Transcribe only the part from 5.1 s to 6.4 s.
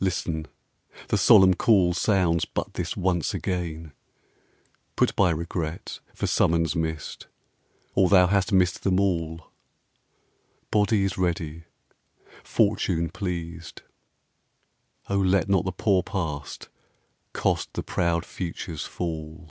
by regret For